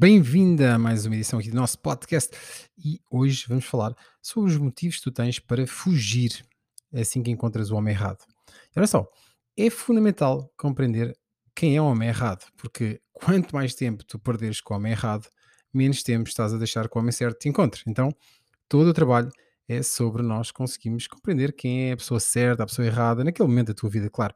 [0.00, 2.30] Bem-vinda a mais uma edição aqui do nosso podcast
[2.78, 6.46] e hoje vamos falar sobre os motivos que tu tens para fugir
[6.92, 8.24] é assim que encontras o homem errado.
[8.48, 9.10] E olha só,
[9.56, 11.18] é fundamental compreender
[11.52, 15.26] quem é o homem errado, porque quanto mais tempo tu perderes com o homem errado,
[15.74, 17.82] menos tempo estás a deixar que o homem certo te encontre.
[17.84, 18.14] Então,
[18.68, 19.32] todo o trabalho
[19.68, 23.66] é sobre nós conseguirmos compreender quem é a pessoa certa, a pessoa errada, naquele momento
[23.66, 24.32] da tua vida, claro.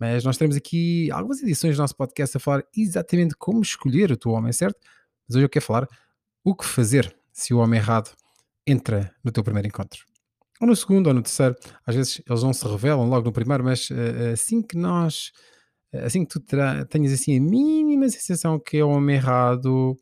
[0.00, 4.16] Mas nós temos aqui algumas edições do nosso podcast a falar exatamente como escolher o
[4.16, 4.80] teu homem certo,
[5.28, 5.86] mas hoje eu quero falar
[6.42, 8.10] o que fazer se o homem errado
[8.66, 10.06] entra no teu primeiro encontro.
[10.58, 11.54] Ou no segundo, ou no terceiro.
[11.86, 15.32] Às vezes eles não se revelam logo no primeiro, mas uh, assim que nós,
[15.92, 16.40] assim que tu
[16.88, 19.98] tenhas assim a mínima sensação que é o homem errado,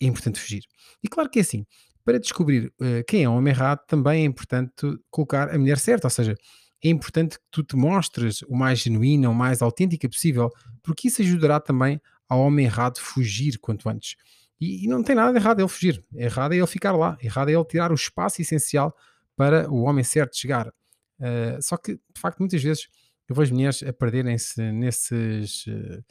[0.00, 0.62] é importante fugir.
[1.02, 1.66] E claro que é assim,
[2.04, 2.72] para descobrir
[3.08, 4.74] quem é o homem errado, também é importante
[5.10, 6.36] colocar a mulher certa, ou seja,
[6.84, 10.50] é importante que tu te mostres o mais genuína, o mais autêntica possível,
[10.82, 14.16] porque isso ajudará também ao homem errado fugir quanto antes.
[14.60, 17.48] E, e não tem nada de errado ele fugir, errado é ele ficar lá, errado
[17.48, 18.94] é ele tirar o espaço essencial
[19.34, 20.68] para o homem certo chegar.
[20.68, 22.88] Uh, só que, de facto, muitas vezes
[23.28, 26.04] eu vejo mulheres a perderem-se nesses uh,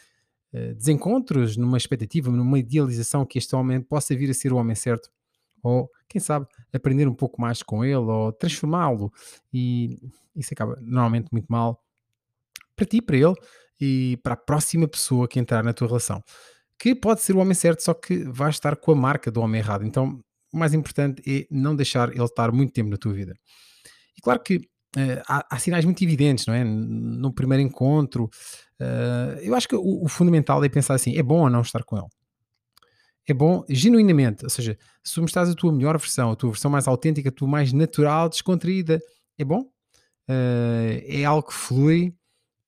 [0.75, 5.09] desencontros, numa expectativa, numa idealização que este homem possa vir a ser o homem certo,
[5.61, 9.11] ou quem sabe aprender um pouco mais com ele, ou transformá-lo,
[9.51, 9.97] e
[10.35, 11.83] isso acaba normalmente muito mal
[12.75, 13.33] para ti, para ele
[13.81, 16.23] e para a próxima pessoa que entrar na tua relação.
[16.79, 19.59] Que pode ser o homem certo, só que vai estar com a marca do homem
[19.59, 19.83] errado.
[19.85, 20.19] Então,
[20.53, 23.33] o mais importante é não deixar ele estar muito tempo na tua vida.
[24.15, 26.63] E claro que uh, há, há, sinais muito evidentes, não é?
[26.63, 28.25] No primeiro encontro,
[28.79, 31.83] uh, eu acho que o, o, fundamental é pensar assim: é bom ou não estar
[31.83, 32.07] com ele?
[33.27, 36.69] É bom genuinamente, ou seja, se tu mostras a tua melhor versão, a tua versão
[36.69, 39.01] mais autêntica, a tua mais natural, descontraída,
[39.37, 39.61] é bom?
[40.29, 42.13] Uh, é algo que flui.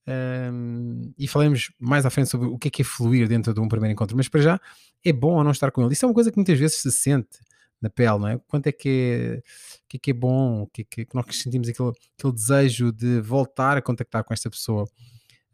[0.07, 3.59] Um, e falamos mais à frente sobre o que é que é fluir dentro de
[3.59, 4.61] um primeiro encontro, mas para já
[5.03, 5.93] é bom ou não estar com ele.
[5.93, 7.39] Isso é uma coisa que muitas vezes se sente
[7.81, 8.39] na pele, não é?
[8.47, 9.43] Quanto é que é,
[9.87, 13.19] que é, que é bom, que é que, que nós sentimos aquele, aquele desejo de
[13.21, 14.87] voltar a contactar com esta pessoa.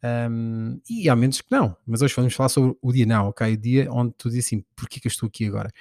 [0.03, 3.53] Um, e há menos que não, mas hoje vamos falar sobre o dia não, ok?
[3.53, 5.71] O dia onde tu dizes assim, porquê que eu estou aqui agora?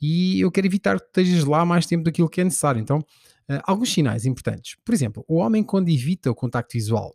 [0.00, 2.80] E eu quero evitar que estejas lá mais tempo do que é necessário.
[2.80, 4.76] Então, uh, alguns sinais importantes.
[4.84, 7.14] Por exemplo, o homem quando evita o contacto visual,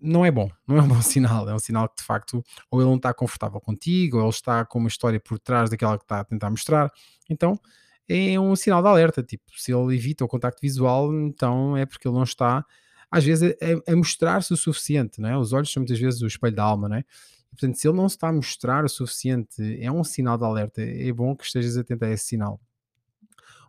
[0.00, 1.48] não é bom, não é um bom sinal.
[1.48, 4.64] É um sinal que de facto ou ele não está confortável contigo, ou ele está
[4.64, 6.90] com uma história por trás daquela que está a tentar mostrar.
[7.30, 7.58] Então
[8.08, 9.22] é um sinal de alerta.
[9.22, 12.64] Tipo, se ele evita o contacto visual, então é porque ele não está,
[13.10, 13.54] às vezes,
[13.86, 15.20] a, a mostrar-se o suficiente.
[15.20, 15.38] Não é?
[15.38, 17.04] Os olhos são muitas vezes o espelho da alma, não é?
[17.50, 20.82] Portanto, se ele não se está a mostrar o suficiente, é um sinal de alerta.
[20.82, 22.60] É bom que estejas atento a esse sinal.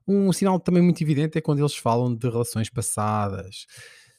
[0.06, 3.66] Um sinal também muito evidente é quando eles falam de relações passadas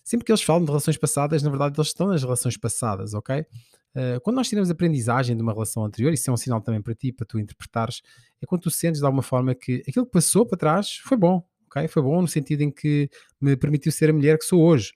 [0.08, 3.40] sempre que eles falam de relações passadas, na verdade eles estão nas relações passadas, ok?
[3.40, 6.94] Uh, quando nós tiramos aprendizagem de uma relação anterior, isso é um sinal também para
[6.94, 8.00] ti, para tu interpretares,
[8.40, 11.46] é quando tu sentes de alguma forma que aquilo que passou para trás foi bom,
[11.66, 11.86] ok?
[11.88, 14.94] Foi bom no sentido em que me permitiu ser a mulher que sou hoje.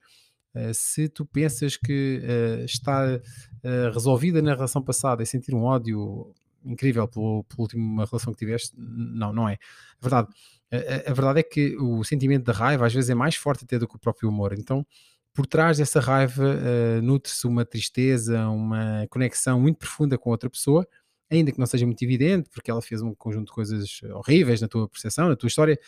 [0.54, 3.20] Uh, se tu pensas que uh, está
[3.92, 8.72] resolvida na relação passada e sentir um ódio incrível pelo, pela última relação que tiveste,
[8.76, 9.54] não, não é.
[9.54, 10.28] A verdade,
[10.70, 13.78] a, a, verdade é que o sentimento da raiva às vezes é mais forte até
[13.78, 14.52] do que o próprio humor.
[14.52, 14.86] Então,
[15.34, 20.86] por trás dessa raiva uh, nutre-se uma tristeza, uma conexão muito profunda com outra pessoa,
[21.30, 24.68] ainda que não seja muito evidente, porque ela fez um conjunto de coisas horríveis na
[24.68, 25.78] tua percepção, na tua história.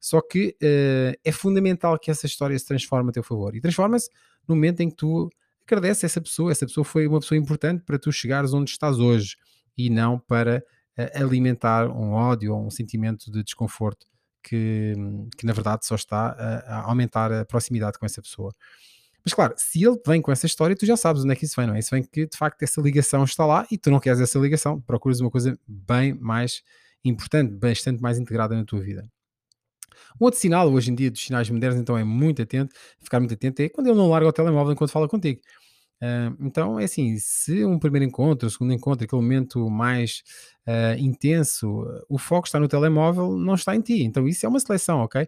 [0.00, 3.54] Só que uh, é fundamental que essa história se transforme a teu favor.
[3.54, 4.08] E transforma-se
[4.46, 5.30] no momento em que tu
[5.66, 6.52] agradeces essa pessoa.
[6.52, 9.36] Essa pessoa foi uma pessoa importante para tu chegares onde estás hoje
[9.76, 10.62] e não para
[10.98, 14.06] uh, alimentar um ódio ou um sentimento de desconforto
[14.46, 14.94] que,
[15.36, 18.54] que na verdade só está a, a, aumentar a proximidade com essa pessoa.
[19.24, 21.56] Mas claro, se ele vem com essa história, tu já sabes onde é que isso
[21.56, 21.80] vem, não é?
[21.80, 24.80] Isso vem que de facto essa ligação está lá e tu não queres essa ligação,
[24.80, 26.62] procuras uma coisa bem mais
[27.04, 29.10] importante, bastante mais integrada na tua vida.
[30.20, 33.34] Um outro sinal, hoje em dia, dos sinais modernos, então é muito atento, ficar muito
[33.34, 35.40] atento, é quando ele não larga o telemóvel enquanto fala contigo.
[36.02, 40.22] Uh, então é assim: se um primeiro encontro, um segundo encontro, aquele momento mais
[40.66, 44.02] uh, intenso, o foco está no telemóvel, não está em ti.
[44.02, 45.26] Então isso é uma seleção, ok?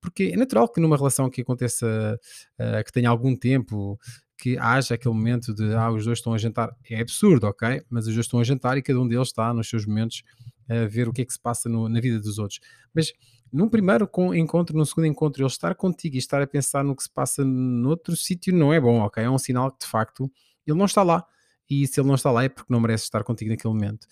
[0.00, 2.18] Porque é natural que numa relação que aconteça,
[2.60, 3.98] uh, que tenha algum tempo,
[4.36, 6.70] que haja aquele momento de ah, os dois estão a jantar.
[6.88, 7.82] É absurdo, ok?
[7.90, 10.22] Mas os dois estão a jantar e cada um deles está nos seus momentos
[10.68, 12.60] a ver o que é que se passa no, na vida dos outros.
[12.94, 13.12] Mas
[13.52, 17.02] num primeiro encontro, num segundo encontro, ele estar contigo e estar a pensar no que
[17.02, 19.22] se passa noutro sítio não é bom, ok?
[19.22, 20.30] É um sinal que de facto
[20.66, 21.24] ele não está lá.
[21.68, 24.04] E se ele não está lá é porque não merece estar contigo naquele momento.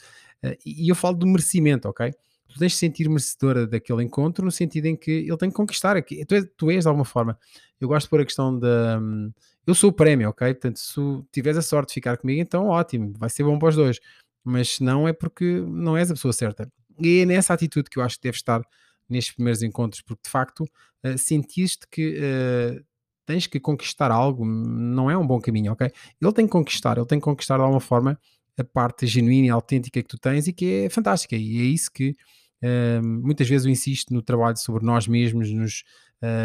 [0.45, 2.13] Uh, e eu falo do merecimento, ok?
[2.49, 5.97] Tu tens de sentir merecedora daquele encontro no sentido em que ele tem que conquistar.
[5.97, 6.25] Aqui.
[6.25, 7.39] Tu, és, tu és de alguma forma.
[7.81, 8.99] Eu gosto de pôr a questão da.
[8.99, 9.33] Um,
[9.67, 10.55] eu sou o prémio, ok?
[10.55, 11.01] Portanto, se
[11.33, 14.01] tiveres a sorte de ficar comigo, então ótimo, vai ser bom para os dois
[14.47, 16.71] mas se não é porque não és a pessoa certa.
[17.01, 18.63] E é nessa atitude que eu acho que deves estar
[19.09, 22.85] nestes primeiros encontros, porque de facto uh, sentiste que uh,
[23.25, 25.91] tens que conquistar algo, não é um bom caminho, ok?
[26.21, 28.19] Ele tem que conquistar, ele tem que conquistar de alguma forma
[28.59, 31.37] a parte genuína e autêntica que tu tens e que é fantástica.
[31.37, 32.17] E é isso que
[32.63, 35.85] uh, muitas vezes eu insisto no trabalho sobre nós mesmos, nos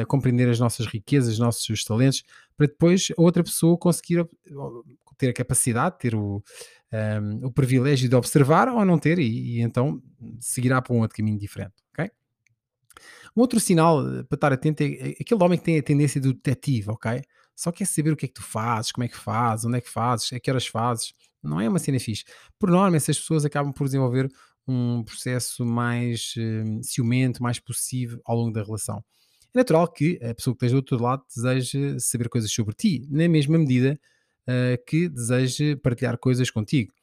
[0.10, 2.24] compreender as nossas riquezas, os nossos talentos,
[2.58, 4.28] para depois a outra pessoa conseguir
[5.22, 6.44] ter a capacidade, ter o,
[6.92, 10.02] um, o privilégio de observar ou não ter, e, e, então
[10.40, 11.74] seguirá para um outro caminho diferente.
[13.36, 16.20] Um outro sinal eh, para estar atento é, é aquele homem que tem a tendência
[16.20, 17.22] do detetive, ok?
[17.56, 19.82] Só quer saber o que é que tu fazes, como é que fazes, onde é
[19.82, 21.14] que fazes, a que horas fazes.
[21.44, 22.24] Não é uma cena fixe.
[22.60, 24.30] Por norma, essas pessoas acabam por desenvolver
[24.68, 29.04] um processo mais uh, ciumento, mais possível ao longo da relação.
[29.54, 33.08] É natural que a pessoa que esteja do outro lado deseje saber coisas sobre ti,
[33.10, 34.00] na mesma medida
[34.48, 36.94] uh, que deseje partilhar coisas contigo.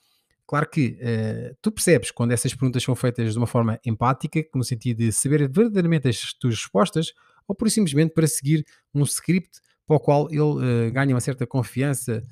[0.48, 4.64] Claro que uh, tu percebes quando essas perguntas são feitas de uma forma empática, no
[4.64, 7.12] sentido de saber verdadeiramente as tuas respostas,
[7.46, 8.64] ou por simplesmente para seguir
[8.94, 12.24] um script para o qual ele uh, ganha uma certa confiança,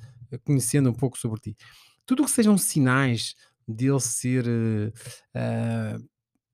[0.43, 1.57] conhecendo um pouco sobre ti.
[2.07, 3.35] Tudo o que sejam sinais
[3.67, 6.03] dele ser uh,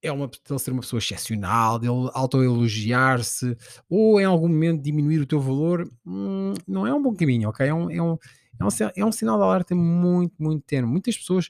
[0.01, 3.55] é uma, dele ser uma pessoa excepcional, dele autoelogiar-se,
[3.89, 7.65] ou em algum momento diminuir o teu valor, hum, não é um bom caminho, ok?
[7.65, 8.17] É um, é um,
[8.59, 10.89] é um, é um sinal de alerta muito, muito tenue.
[10.89, 11.47] Muitas pessoas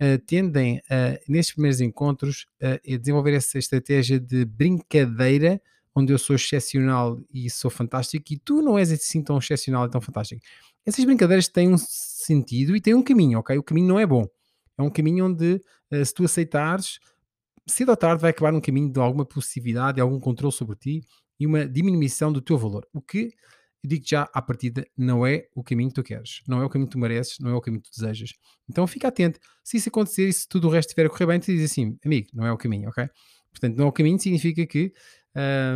[0.00, 5.60] uh, tendem, uh, nesses primeiros encontros, uh, a desenvolver essa estratégia de brincadeira,
[5.94, 9.90] onde eu sou excepcional e sou fantástico, e tu não és assim tão excepcional e
[9.90, 10.42] tão fantástico.
[10.84, 13.56] Essas brincadeiras têm um sentido e têm um caminho, ok?
[13.56, 14.26] O caminho não é bom.
[14.78, 15.60] É um caminho onde,
[16.04, 17.00] se tu aceitares,
[17.66, 21.02] cedo ou tarde vai acabar um caminho de alguma possessividade, de algum controle sobre ti
[21.40, 22.86] e uma diminuição do teu valor.
[22.92, 23.32] O que,
[23.86, 26.68] eu digo já à partida, não é o caminho que tu queres, não é o
[26.68, 28.32] caminho que tu mereces, não é o caminho que tu desejas.
[28.68, 29.38] Então fica atento.
[29.62, 31.96] Se isso acontecer e se tudo o resto estiver a correr bem, tu dizes assim,
[32.04, 33.08] amigo, não é o caminho, ok?
[33.52, 34.92] Portanto, não é o caminho significa que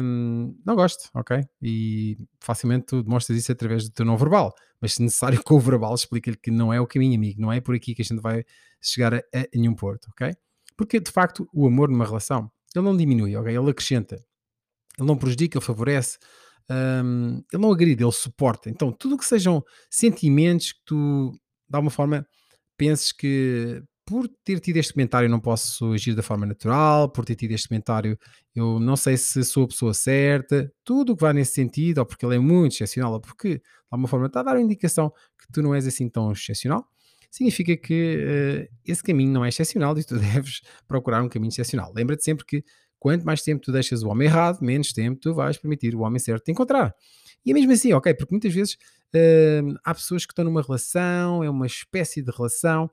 [0.03, 1.41] hum, não gosto, ok?
[1.63, 4.53] E facilmente tu demonstras isso através do teu não verbal.
[4.81, 7.41] Mas se necessário com o verbal, explica-lhe que não é o caminho, amigo.
[7.41, 8.45] Não é por aqui que a gente vai
[8.83, 10.35] chegar a, a nenhum porto, ok?
[10.77, 13.57] Porque, de facto, o amor numa relação, ele não diminui, ok?
[13.57, 14.17] Ele acrescenta.
[14.99, 16.19] Ele não prejudica, ele favorece.
[16.71, 18.71] Um, ele não agride, ele suporta.
[18.71, 21.33] Então, tudo que sejam sentimentos que tu,
[21.69, 22.25] de alguma forma,
[22.77, 27.37] penses que por ter tido este comentário não posso agir da forma natural, por ter
[27.37, 28.19] tido este comentário
[28.55, 32.07] eu não sei se sou a pessoa certa, tudo o que vai nesse sentido, ou
[32.07, 35.11] porque ele é muito excepcional, ou porque de alguma forma está a dar uma indicação
[35.11, 36.85] que tu não és assim tão excepcional,
[37.31, 41.93] significa que uh, esse caminho não é excepcional e tu deves procurar um caminho excepcional.
[41.95, 42.65] Lembra-te sempre que
[43.01, 46.21] quanto mais tempo tu deixas o homem errado, menos tempo tu vais permitir o homem
[46.21, 46.95] certo te encontrar.
[47.45, 48.15] E é mesmo assim, ok?
[48.15, 52.85] Porque muitas vezes uh, há pessoas que estão numa relação, é uma espécie de relação,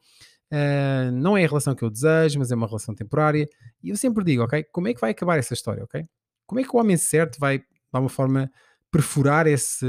[0.52, 3.46] uh, não é a relação que eu desejo, mas é uma relação temporária.
[3.84, 4.64] E eu sempre digo, ok?
[4.72, 6.04] Como é que vai acabar essa história, ok?
[6.48, 8.50] Como é que o homem certo vai, de alguma forma,
[8.90, 9.86] perfurar esse,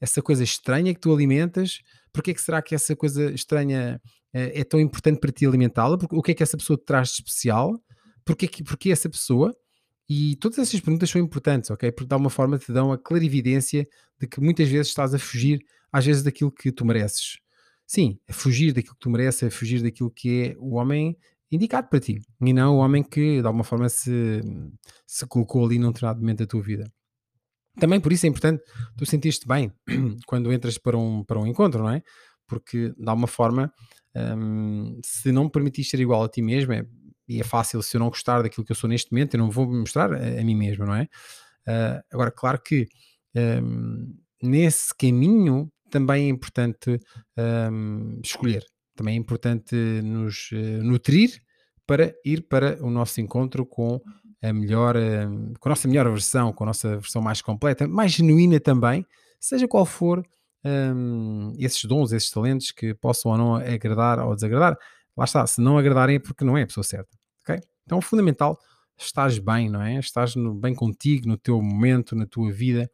[0.00, 1.80] essa coisa estranha que tu alimentas
[2.12, 4.00] porque é que será que essa coisa estranha
[4.32, 5.96] é, é tão importante para ti alimentá-la?
[6.10, 7.80] O que é que essa pessoa te traz de especial?
[8.28, 9.56] Porquê, porquê essa pessoa?
[10.06, 11.90] E todas essas perguntas são importantes, ok?
[11.90, 13.88] Porque de alguma forma te dão a clarividência
[14.20, 17.38] de que muitas vezes estás a fugir, às vezes, daquilo que tu mereces.
[17.86, 21.16] Sim, a fugir daquilo que tu mereces, a fugir daquilo que é o homem
[21.50, 24.42] indicado para ti, e não o homem que de alguma forma se,
[25.06, 26.84] se colocou ali num determinado momento da tua vida.
[27.80, 28.62] Também por isso é importante
[28.94, 29.72] tu sentir-te bem
[30.26, 32.02] quando entras para um, para um encontro, não é?
[32.46, 33.72] Porque de alguma forma,
[34.14, 36.84] hum, se não me permitires ser igual a ti mesmo, é,
[37.28, 39.50] e é fácil, se eu não gostar daquilo que eu sou neste momento, eu não
[39.50, 41.08] vou me mostrar a, a mim mesmo, não é?
[41.66, 42.88] Uh, agora, claro que
[43.62, 46.98] um, nesse caminho também é importante
[47.70, 48.64] um, escolher,
[48.96, 51.42] também é importante nos uh, nutrir
[51.86, 54.00] para ir para o nosso encontro com
[54.42, 58.12] a melhor, hum, com a nossa melhor versão, com a nossa versão mais completa, mais
[58.12, 59.04] genuína também,
[59.40, 60.22] seja qual for
[60.64, 64.76] um, esses dons, esses talentos que possam ou não agradar ou desagradar.
[65.18, 67.10] Lá está, se não agradarem é porque não é a pessoa certa,
[67.42, 67.60] ok?
[67.84, 68.56] Então, é fundamental,
[68.96, 69.98] estás bem, não é?
[69.98, 72.88] Estás no, bem contigo, no teu momento, na tua vida,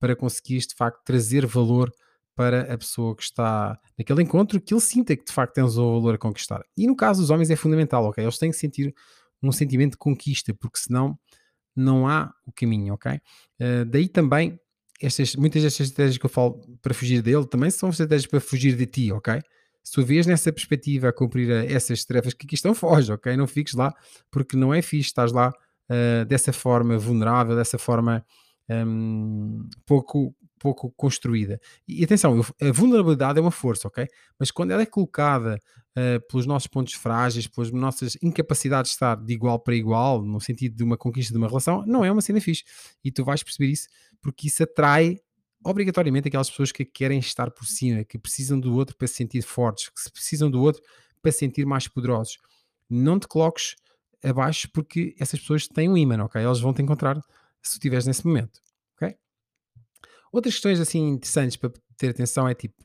[0.00, 1.92] para conseguires de facto trazer valor
[2.34, 6.00] para a pessoa que está naquele encontro, que ele sinta que de facto tens o
[6.00, 6.64] valor a conquistar.
[6.76, 8.24] E no caso dos homens é fundamental, ok?
[8.24, 8.92] Eles têm que sentir
[9.40, 11.16] um sentimento de conquista, porque senão
[11.76, 13.12] não há o caminho, ok?
[13.12, 14.58] Uh, daí também,
[15.00, 18.74] estas, muitas destas estratégias que eu falo para fugir dele também são estratégias para fugir
[18.74, 19.40] de ti, ok?
[19.88, 23.34] Se tu vês nessa perspectiva a cumprir eh, essas tarefas que aqui estão, foge, ok?
[23.38, 23.94] Não fiques lá,
[24.30, 28.22] porque não é fixe, estás lá uh, dessa forma vulnerável, dessa forma
[28.68, 31.58] um, pouco, pouco construída.
[31.88, 34.06] E atenção, a vulnerabilidade é uma força, ok?
[34.38, 35.58] Mas quando ela é colocada
[35.96, 40.38] uh, pelos nossos pontos frágeis, pelas nossas incapacidades de estar de igual para igual, no
[40.38, 42.62] sentido de uma conquista de uma relação, não é uma cena fixe.
[43.02, 43.88] E tu vais perceber isso
[44.20, 45.16] porque isso atrai
[45.64, 49.42] obrigatoriamente aquelas pessoas que querem estar por cima, que precisam do outro para se sentir
[49.42, 50.82] fortes, que precisam do outro
[51.20, 52.38] para se sentir mais poderosos.
[52.88, 53.76] Não te coloques
[54.22, 56.42] abaixo porque essas pessoas têm um imã, ok?
[56.42, 57.16] Elas vão te encontrar
[57.62, 58.60] se tu estiveres nesse momento,
[58.96, 59.14] ok?
[60.32, 62.82] Outras questões assim interessantes para ter atenção é tipo,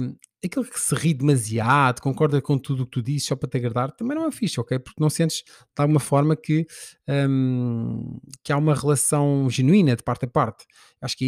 [0.00, 3.48] um, aquele que se ri demasiado, concorda com tudo o que tu dizes só para
[3.48, 4.78] te agradar, também não é fixe, ok?
[4.78, 6.66] Porque não sentes de alguma forma que,
[7.08, 10.64] um, que há uma relação genuína de parte a parte.
[11.00, 11.24] Acho que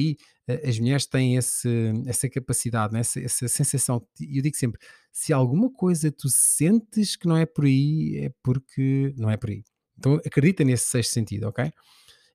[0.49, 3.00] aí uh, as mulheres têm esse, essa capacidade, né?
[3.00, 4.07] essa, essa sensação.
[4.21, 4.81] E eu digo sempre:
[5.12, 9.50] se alguma coisa tu sentes que não é por aí, é porque não é por
[9.50, 9.64] aí.
[9.99, 11.71] Então acredita nesse sexto sentido, ok?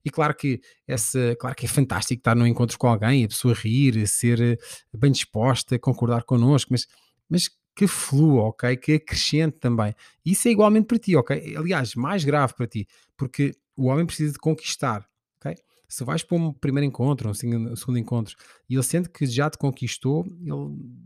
[0.06, 3.52] E claro que, essa, claro que é fantástico estar num encontro com alguém, a pessoa
[3.52, 4.56] rir, ser eh,
[4.96, 6.86] bem disposta, concordar connosco, mas,
[7.28, 8.76] mas que flua, ok?
[8.76, 9.92] Que acrescente também.
[10.24, 11.56] Isso é igualmente para ti, ok?
[11.56, 12.86] Aliás, mais grave para ti,
[13.16, 15.04] porque o homem precisa de conquistar,
[15.40, 15.56] ok?
[15.88, 18.36] Se vais para um primeiro encontro, um segundo encontro,
[18.70, 21.05] e ele sente que já te conquistou, ele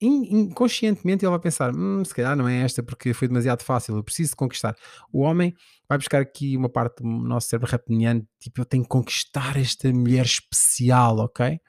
[0.00, 4.04] inconscientemente ele vai pensar: hum, se calhar não é esta porque foi demasiado fácil, eu
[4.04, 4.76] preciso conquistar.
[5.12, 5.54] O homem
[5.88, 9.92] vai buscar aqui uma parte do nosso cérebro reptiliano, tipo, eu tenho que conquistar esta
[9.92, 11.60] mulher especial, ok?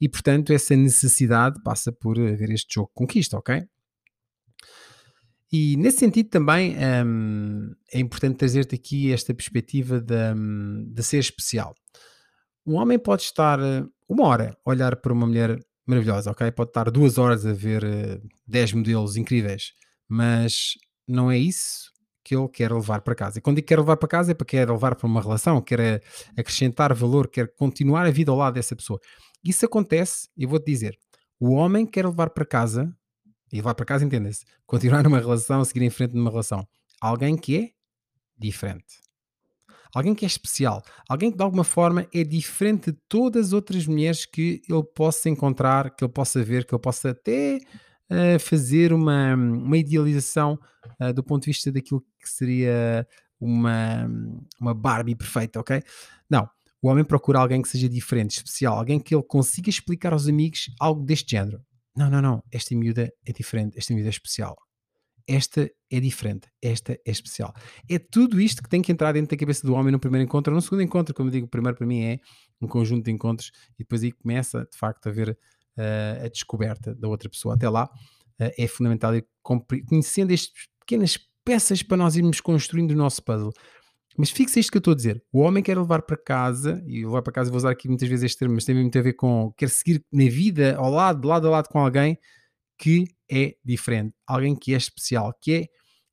[0.00, 3.66] E portanto, essa necessidade passa por haver este jogo conquista, ok?
[5.50, 11.18] E nesse sentido também hum, é importante trazer-te aqui esta perspectiva de, hum, de ser
[11.18, 11.74] especial.
[12.66, 16.50] Um homem pode estar eh, uma hora a olhar para uma mulher maravilhosa, ok?
[16.52, 19.72] Pode estar duas horas a ver uh, eh, 10 modelos incríveis,
[20.08, 20.74] mas
[21.06, 21.90] não é isso
[22.22, 23.38] que ele quer levar para casa.
[23.38, 25.80] E quando digo quer levar para casa é para quer levar para uma relação, quer
[25.80, 26.00] eh,
[26.36, 29.00] acrescentar valor, quer continuar a vida ao lado dessa pessoa.
[29.42, 30.98] Isso acontece, eu vou-te dizer,
[31.40, 32.94] o homem quer levar para casa,
[33.50, 36.68] e levar para casa, entenda-se, continuar numa relação, seguir em frente numa relação,
[37.00, 37.70] alguém que é
[38.36, 39.07] diferente
[39.94, 43.86] alguém que é especial, alguém que de alguma forma é diferente de todas as outras
[43.86, 47.58] mulheres que ele possa encontrar, que ele possa ver, que ele possa até
[48.10, 50.58] uh, fazer uma, uma idealização
[51.00, 53.06] uh, do ponto de vista daquilo que seria
[53.40, 54.08] uma,
[54.60, 55.82] uma Barbie perfeita, ok?
[56.28, 56.48] Não.
[56.80, 60.70] O homem procura alguém que seja diferente, especial, alguém que ele consiga explicar aos amigos
[60.78, 61.60] algo deste género.
[61.96, 62.42] Não, não, não.
[62.52, 64.56] Esta miúda é diferente, esta miúda é especial
[65.28, 67.52] esta é diferente, esta é especial.
[67.88, 70.54] É tudo isto que tem que entrar dentro da cabeça do homem no primeiro encontro,
[70.54, 72.18] no segundo encontro, como eu digo, o primeiro para mim é
[72.60, 75.38] um conjunto de encontros e depois aí começa de facto a ver
[75.76, 77.54] uh, a descoberta da outra pessoa.
[77.54, 79.26] Até lá uh, é fundamental ir
[79.86, 83.52] conhecendo estas pequenas peças para nós irmos construindo o nosso puzzle.
[84.16, 85.22] Mas fixa isto que eu estou a dizer.
[85.32, 88.24] O homem quer levar para casa, e levar para casa, vou usar aqui muitas vezes
[88.24, 91.46] este termo, mas tem muito a ver com quer seguir na vida ao lado, lado
[91.46, 92.18] a lado com alguém
[92.78, 95.66] que é diferente, alguém que é especial, que é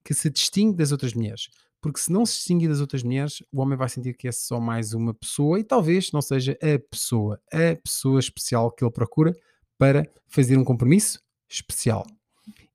[0.03, 1.47] que se distingue das outras mulheres.
[1.81, 4.59] Porque se não se distinguir das outras mulheres, o homem vai sentir que é só
[4.59, 9.33] mais uma pessoa e talvez não seja a pessoa, a pessoa especial que ele procura
[9.77, 12.05] para fazer um compromisso especial.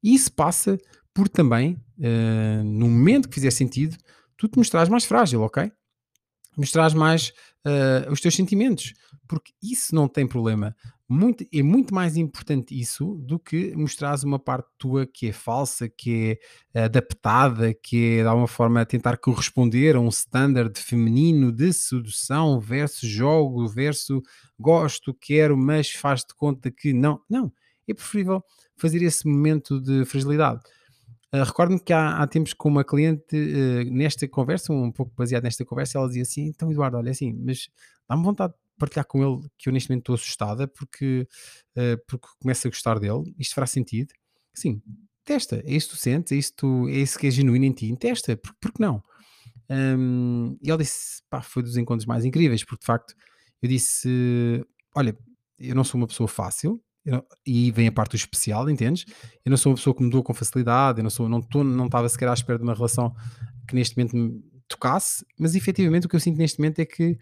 [0.02, 0.78] E isso passa
[1.12, 3.96] por também, uh, no momento que fizer sentido,
[4.36, 5.70] tu te mostrares mais frágil, ok?
[6.56, 7.32] Mostrares mais
[7.66, 8.92] uh, os teus sentimentos,
[9.26, 10.74] porque isso não tem problema.
[11.12, 15.88] Muito, é muito mais importante isso do que mostrares uma parte tua que é falsa,
[15.88, 16.38] que
[16.72, 22.60] é adaptada, que é de alguma forma tentar corresponder a um standard feminino de sedução
[22.60, 24.22] versus jogo, versus
[24.56, 27.20] gosto, quero, mas faz de conta que não.
[27.28, 27.52] Não,
[27.88, 28.40] é preferível
[28.76, 30.60] fazer esse momento de fragilidade.
[31.34, 35.42] Uh, Recordo-me que há, há, tempos com uma cliente, uh, nesta conversa, um pouco baseado
[35.42, 37.68] nesta conversa, ela dizia assim: Então, Eduardo, olha assim, mas
[38.08, 41.26] dá-me vontade partilhar com ele que eu neste momento estou assustada porque,
[41.76, 44.12] uh, porque começo a gostar dele, isto fará sentido.
[44.54, 44.82] Sim,
[45.24, 47.72] testa, é isso que tu sentes, é isso, tu, é isso que é genuíno em
[47.72, 49.02] ti, testa, porque, porque não?
[49.70, 53.14] Um, e ele disse, pá, foi dos encontros mais incríveis, porque de facto
[53.62, 55.16] eu disse: Olha,
[55.58, 59.04] eu não sou uma pessoa fácil, não, e vem a parte do especial, entendes?
[59.44, 61.86] Eu não sou uma pessoa que mudou com facilidade, eu não sou, não, tô, não
[61.86, 63.14] estava sequer à espera de uma relação
[63.68, 67.16] que neste momento me tocasse, mas efetivamente o que eu sinto neste momento é que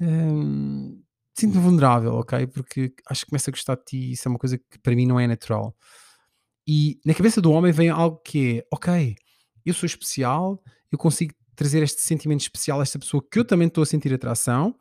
[0.00, 1.02] hum,
[1.34, 2.46] sinto-me vulnerável, ok?
[2.46, 4.94] Porque acho que começo a gostar de ti e isso é uma coisa que para
[4.94, 5.76] mim não é natural.
[6.66, 9.16] E na cabeça do homem vem algo que é, ok,
[9.64, 13.68] eu sou especial, eu consigo trazer este sentimento especial a esta pessoa que eu também
[13.68, 14.76] estou a sentir atração,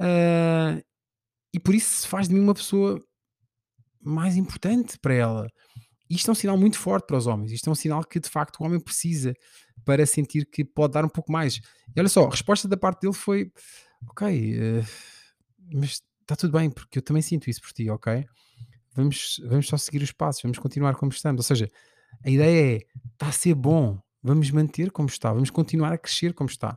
[0.00, 0.82] uh,
[1.52, 2.98] e por isso faz de mim uma pessoa
[4.00, 5.48] mais importante para ela.
[6.08, 7.52] Isto é um sinal muito forte para os homens.
[7.52, 9.34] Isto é um sinal que de facto o homem precisa
[9.84, 11.60] para sentir que pode dar um pouco mais.
[11.94, 13.50] E olha só, a resposta da parte dele foi:
[14.08, 14.84] Ok, uh,
[15.72, 18.24] mas está tudo bem, porque eu também sinto isso por ti, ok?
[18.94, 21.40] Vamos, vamos só seguir os passos, vamos continuar como estamos.
[21.40, 21.70] Ou seja,
[22.24, 26.34] A ideia é, está a ser bom, vamos manter como está, vamos continuar a crescer
[26.34, 26.76] como está.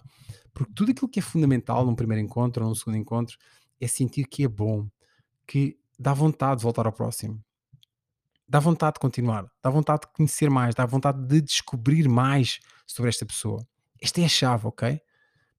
[0.54, 3.38] Porque tudo aquilo que é fundamental num primeiro encontro ou num segundo encontro
[3.80, 4.88] é sentir que é bom,
[5.46, 7.44] que dá vontade de voltar ao próximo.
[8.48, 13.10] Dá vontade de continuar, dá vontade de conhecer mais, dá vontade de descobrir mais sobre
[13.10, 13.68] esta pessoa.
[14.00, 15.02] Esta é a chave, ok?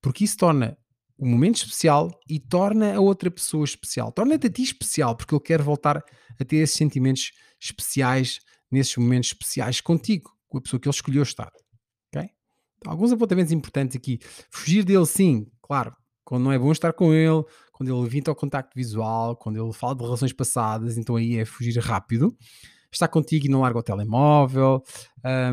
[0.01, 0.79] Porque isso torna
[1.19, 4.13] o momento especial e torna a outra pessoa especial.
[4.13, 6.05] Torna-te a ti especial, porque ele quer voltar
[6.39, 11.23] a ter esses sentimentos especiais nesses momentos especiais contigo, com a pessoa que ele escolheu
[11.23, 11.51] estar.
[12.15, 12.29] ok?
[12.79, 14.19] Então, alguns apontamentos importantes aqui.
[14.51, 15.95] Fugir dele, sim, claro,
[16.25, 19.73] quando não é bom estar com ele, quando ele evita o contacto visual, quando ele
[19.73, 22.37] fala de relações passadas, então aí é fugir rápido.
[22.91, 24.83] Está contigo e não larga o telemóvel,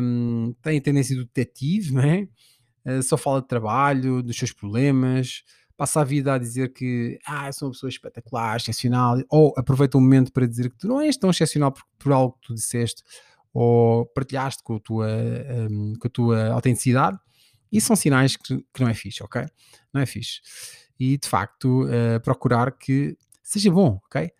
[0.02, 2.26] um, tem a tendência do detetive, não é?
[2.84, 5.42] Uh, só fala de trabalho, dos seus problemas,
[5.76, 10.00] passa a vida a dizer que ah, sou uma pessoa espetacular, excepcional, ou aproveita o
[10.00, 13.02] momento para dizer que tu não és tão excepcional por, por algo que tu disseste,
[13.52, 15.08] ou partilhaste com a tua,
[15.70, 17.18] um, com a tua autenticidade,
[17.70, 19.44] isso são sinais que, que, não é fixe, ok?
[19.92, 20.40] Não é fixe.
[20.98, 24.30] E de facto, uh, procurar que seja bom, ok?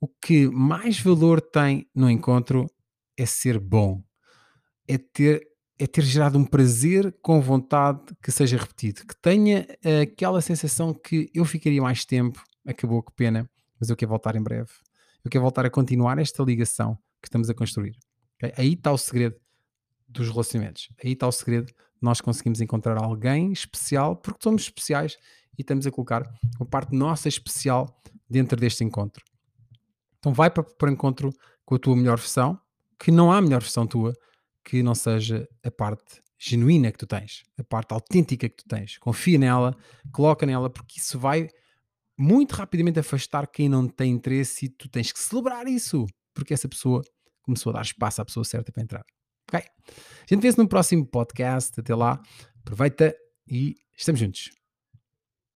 [0.00, 2.66] O que mais valor tem no encontro
[3.16, 4.02] é ser bom,
[4.86, 5.46] é ter
[5.78, 10.94] é ter gerado um prazer com vontade que seja repetido, que tenha uh, aquela sensação
[10.94, 14.70] que eu ficaria mais tempo, acabou que pena, mas eu quero voltar em breve.
[15.24, 17.96] Eu quero voltar a continuar esta ligação que estamos a construir.
[18.36, 18.52] Okay?
[18.56, 19.36] Aí está o segredo
[20.08, 20.90] dos relacionamentos.
[21.02, 25.16] Aí está o segredo de nós conseguimos encontrar alguém especial, porque somos especiais
[25.58, 26.22] e estamos a colocar
[26.60, 29.24] uma parte nossa especial dentro deste encontro.
[30.18, 31.30] Então vai para, para o encontro
[31.64, 32.60] com a tua melhor versão,
[32.98, 34.12] que não há melhor versão tua,
[34.64, 38.98] que não seja a parte genuína que tu tens, a parte autêntica que tu tens.
[38.98, 39.76] Confia nela,
[40.12, 41.48] coloca nela, porque isso vai
[42.18, 46.68] muito rapidamente afastar quem não tem interesse e tu tens que celebrar isso, porque essa
[46.68, 47.02] pessoa
[47.42, 49.04] começou a dar espaço à pessoa certa para entrar.
[49.48, 49.60] Ok?
[49.60, 51.78] A gente vê-se no próximo podcast.
[51.78, 52.20] Até lá,
[52.62, 53.14] aproveita
[53.46, 54.50] e estamos juntos.